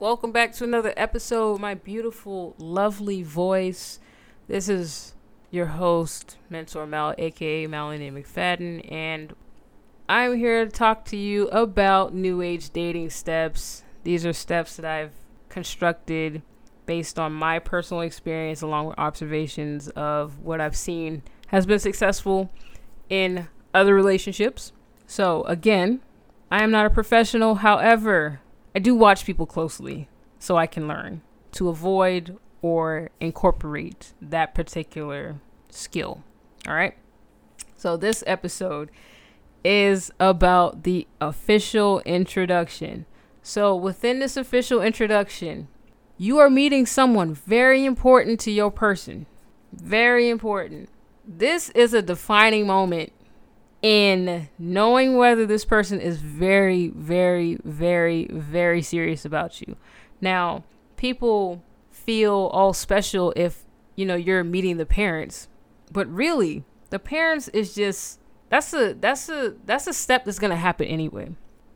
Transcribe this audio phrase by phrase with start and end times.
[0.00, 1.60] Welcome back to another episode.
[1.60, 4.00] My beautiful, lovely voice.
[4.48, 5.12] This is
[5.50, 9.34] your host, Mentor Mal, aka Melanie McFadden, and
[10.08, 13.84] I'm here to talk to you about new age dating steps.
[14.02, 15.12] These are steps that I've
[15.50, 16.40] constructed
[16.86, 22.50] based on my personal experience along with observations of what I've seen has been successful
[23.10, 24.72] in other relationships.
[25.06, 26.00] So, again,
[26.50, 27.56] I am not a professional.
[27.56, 28.40] However,
[28.74, 30.08] I do watch people closely
[30.38, 36.22] so I can learn to avoid or incorporate that particular skill.
[36.66, 36.94] All right.
[37.76, 38.90] So, this episode
[39.64, 43.06] is about the official introduction.
[43.42, 45.68] So, within this official introduction,
[46.18, 49.26] you are meeting someone very important to your person.
[49.72, 50.90] Very important.
[51.26, 53.12] This is a defining moment
[53.82, 59.76] in knowing whether this person is very, very, very, very serious about you.
[60.20, 60.64] Now,
[60.96, 63.64] people feel all special if,
[63.96, 65.48] you know, you're meeting the parents,
[65.92, 70.50] but really, the parents is just that's a that's a that's a step that's going
[70.50, 71.30] to happen anyway.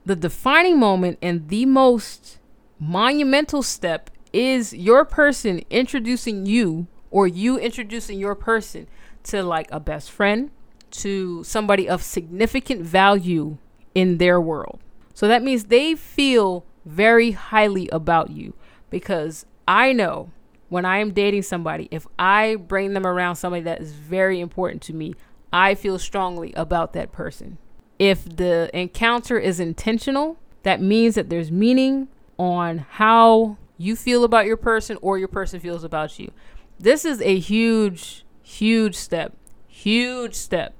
[0.04, 2.38] The defining moment and the most
[2.78, 8.88] monumental step is your person introducing you or you introducing your person
[9.22, 10.50] to like a best friend,
[10.98, 13.58] to somebody of significant value
[13.94, 14.80] in their world.
[15.12, 18.54] So that means they feel very highly about you
[18.90, 20.30] because I know
[20.68, 24.82] when I am dating somebody, if I bring them around somebody that is very important
[24.82, 25.14] to me,
[25.52, 27.58] I feel strongly about that person.
[27.98, 34.46] If the encounter is intentional, that means that there's meaning on how you feel about
[34.46, 36.32] your person or your person feels about you.
[36.78, 39.32] This is a huge, huge step.
[39.68, 40.74] Huge step.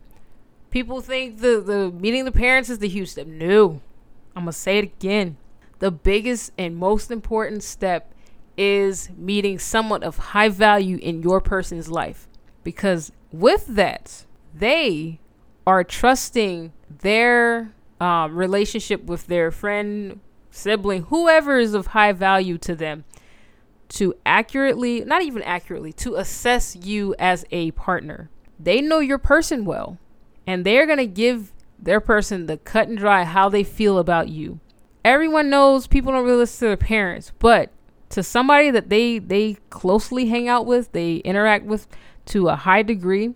[0.74, 3.28] People think the, the meeting the parents is the huge step.
[3.28, 3.80] No.
[4.34, 5.36] I'm going to say it again.
[5.78, 8.12] The biggest and most important step
[8.56, 12.26] is meeting someone of high value in your person's life.
[12.64, 15.20] Because with that, they
[15.64, 20.18] are trusting their um, relationship with their friend,
[20.50, 23.04] sibling, whoever is of high value to them,
[23.90, 28.28] to accurately, not even accurately, to assess you as a partner.
[28.58, 29.98] They know your person well,
[30.46, 34.28] and they're going to give their person the cut and dry how they feel about
[34.28, 34.60] you.
[35.04, 37.70] Everyone knows people don't really listen to their parents, but
[38.10, 41.86] to somebody that they they closely hang out with, they interact with
[42.26, 43.34] to a high degree,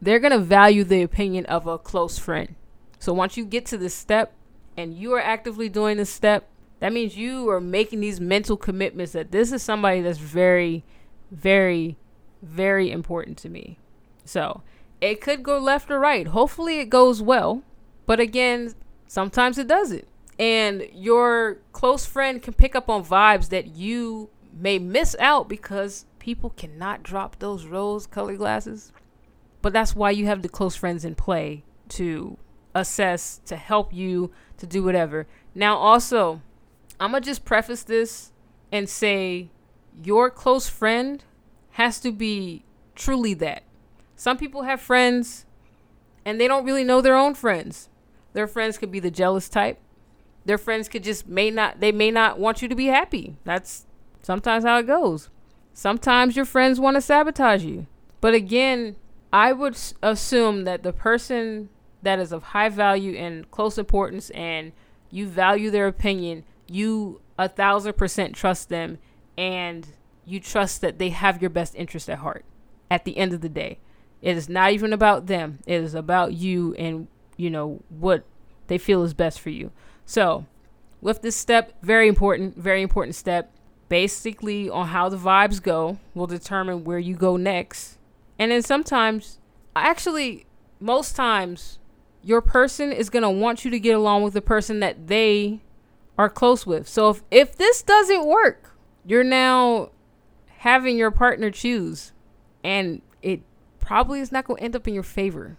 [0.00, 2.54] they're going to value the opinion of a close friend.
[2.98, 4.32] So once you get to this step
[4.76, 6.48] and you are actively doing this step,
[6.80, 10.84] that means you are making these mental commitments that this is somebody that's very,
[11.30, 11.96] very,
[12.42, 13.78] very important to me.
[14.24, 14.62] So
[15.00, 16.26] it could go left or right.
[16.26, 17.62] Hopefully it goes well.
[18.06, 18.74] But again,
[19.06, 20.06] sometimes it doesn't.
[20.38, 26.06] And your close friend can pick up on vibes that you may miss out because
[26.18, 28.92] people cannot drop those rose colored glasses.
[29.62, 32.38] But that's why you have the close friends in play to
[32.74, 35.26] assess, to help you, to do whatever.
[35.54, 36.40] Now, also,
[37.00, 38.32] I'm going to just preface this
[38.70, 39.50] and say
[40.02, 41.24] your close friend
[41.72, 42.64] has to be
[42.94, 43.62] truly that.
[44.18, 45.46] Some people have friends
[46.24, 47.88] and they don't really know their own friends.
[48.32, 49.78] Their friends could be the jealous type.
[50.44, 53.36] Their friends could just may not they may not want you to be happy.
[53.44, 53.86] That's
[54.20, 55.30] sometimes how it goes.
[55.72, 57.86] Sometimes your friends want to sabotage you.
[58.20, 58.96] But again,
[59.32, 61.68] I would assume that the person
[62.02, 64.72] that is of high value and close importance and
[65.12, 68.98] you value their opinion, you a thousand percent trust them
[69.36, 69.86] and
[70.26, 72.44] you trust that they have your best interest at heart
[72.90, 73.78] at the end of the day.
[74.22, 75.60] It is not even about them.
[75.66, 78.24] It is about you and you know what
[78.66, 79.70] they feel is best for you.
[80.04, 80.46] So,
[81.00, 83.52] with this step, very important, very important step.
[83.88, 87.98] Basically, on how the vibes go will determine where you go next.
[88.38, 89.38] And then sometimes,
[89.74, 90.46] actually,
[90.80, 91.78] most times,
[92.22, 95.60] your person is going to want you to get along with the person that they
[96.18, 96.88] are close with.
[96.88, 98.74] So if, if this doesn't work,
[99.06, 99.90] you're now
[100.58, 102.12] having your partner choose
[102.64, 103.40] and it
[103.88, 105.56] probably is not to end up in your favor.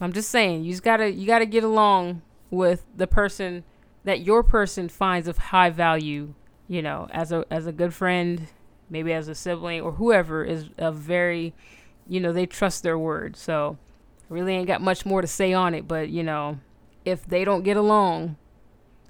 [0.00, 3.62] I'm just saying, you just got to you got to get along with the person
[4.02, 6.34] that your person finds of high value,
[6.66, 8.48] you know, as a as a good friend,
[8.88, 11.54] maybe as a sibling or whoever is a very,
[12.08, 13.36] you know, they trust their word.
[13.36, 13.78] So
[14.28, 16.58] really ain't got much more to say on it, but you know,
[17.04, 18.34] if they don't get along,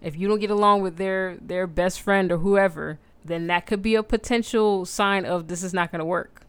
[0.02, 3.80] if you don't get along with their their best friend or whoever, then that could
[3.80, 6.39] be a potential sign of this is not going to work.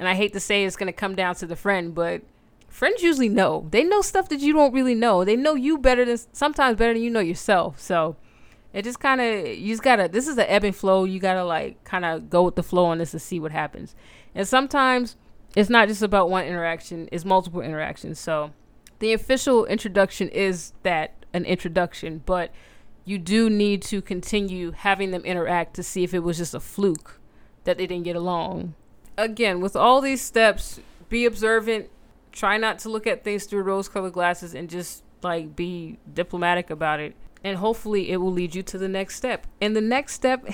[0.00, 2.22] And I hate to say it's to come down to the friend, but
[2.68, 3.68] friends usually know.
[3.70, 5.24] They know stuff that you don't really know.
[5.24, 7.78] They know you better than sometimes better than you know yourself.
[7.78, 8.16] So
[8.72, 11.44] it just kind of you just gotta this is the ebb and flow you gotta
[11.44, 13.94] like kind of go with the flow on this to see what happens
[14.34, 15.16] and sometimes
[15.56, 18.52] it's not just about one interaction it's multiple interactions so
[19.00, 22.52] the official introduction is that an introduction but
[23.04, 26.60] you do need to continue having them interact to see if it was just a
[26.60, 27.18] fluke
[27.64, 28.74] that they didn't get along
[29.22, 31.90] again with all these steps be observant
[32.32, 36.70] try not to look at things through rose colored glasses and just like be diplomatic
[36.70, 39.46] about it and hopefully it will lead you to the next step.
[39.60, 40.44] And the next step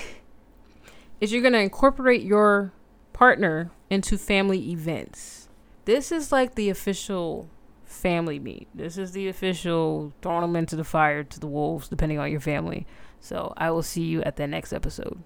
[1.21, 2.73] is you're going to incorporate your
[3.13, 5.49] partner into family events.
[5.85, 7.49] This is like the official
[7.85, 8.67] family meet.
[8.73, 12.41] This is the official throwing them into the fire to the wolves, depending on your
[12.41, 12.85] family.
[13.19, 15.23] So I will see you at the next episode.